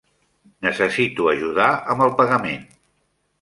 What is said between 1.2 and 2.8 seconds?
ajudar amb el pagament.